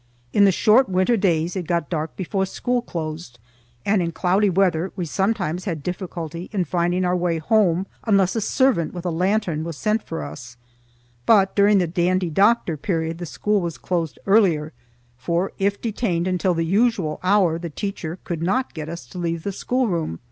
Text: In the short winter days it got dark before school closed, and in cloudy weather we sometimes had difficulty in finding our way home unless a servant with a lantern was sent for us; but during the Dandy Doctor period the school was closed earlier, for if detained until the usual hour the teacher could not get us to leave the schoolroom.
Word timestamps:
In 0.33 0.45
the 0.45 0.51
short 0.51 0.89
winter 0.89 1.15
days 1.15 1.55
it 1.55 1.67
got 1.67 1.87
dark 1.87 2.15
before 2.15 2.47
school 2.47 2.81
closed, 2.81 3.37
and 3.85 4.01
in 4.01 4.11
cloudy 4.11 4.49
weather 4.49 4.91
we 4.95 5.05
sometimes 5.05 5.65
had 5.65 5.83
difficulty 5.83 6.49
in 6.51 6.65
finding 6.65 7.05
our 7.05 7.15
way 7.15 7.37
home 7.37 7.85
unless 8.05 8.35
a 8.35 8.41
servant 8.41 8.95
with 8.95 9.05
a 9.05 9.11
lantern 9.11 9.63
was 9.63 9.77
sent 9.77 10.01
for 10.01 10.23
us; 10.23 10.57
but 11.27 11.55
during 11.55 11.77
the 11.77 11.85
Dandy 11.85 12.31
Doctor 12.31 12.77
period 12.77 13.19
the 13.19 13.27
school 13.27 13.61
was 13.61 13.77
closed 13.77 14.17
earlier, 14.25 14.73
for 15.19 15.51
if 15.59 15.79
detained 15.79 16.27
until 16.27 16.55
the 16.55 16.65
usual 16.65 17.19
hour 17.21 17.59
the 17.59 17.69
teacher 17.69 18.17
could 18.23 18.41
not 18.41 18.73
get 18.73 18.89
us 18.89 19.05
to 19.05 19.19
leave 19.19 19.43
the 19.43 19.51
schoolroom. 19.51 20.17